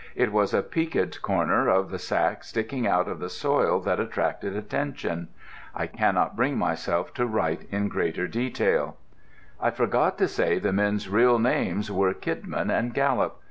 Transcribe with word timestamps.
It 0.15 0.31
was 0.31 0.51
a 0.51 0.63
peaked 0.63 1.21
corner 1.21 1.69
of 1.69 1.91
the 1.91 1.99
sack 1.99 2.43
sticking 2.43 2.87
out 2.87 3.07
of 3.07 3.19
the 3.19 3.29
soil 3.29 3.79
that 3.81 3.99
attracted 3.99 4.55
attention. 4.55 5.27
I 5.75 5.85
cannot 5.85 6.35
bring 6.35 6.57
myself 6.57 7.13
to 7.13 7.27
write 7.27 7.67
in 7.69 7.87
greater 7.87 8.27
detail. 8.27 8.97
I 9.59 9.69
forgot 9.69 10.17
to 10.17 10.27
say 10.27 10.57
the 10.57 10.73
men's 10.73 11.07
real 11.07 11.37
names 11.37 11.91
were 11.91 12.15
Kidman 12.15 12.71
and 12.71 12.95
Gallop. 12.95 13.37